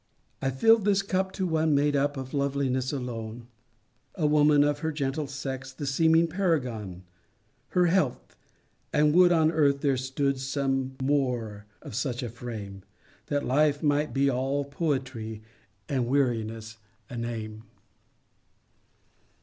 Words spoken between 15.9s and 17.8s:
weariness a name.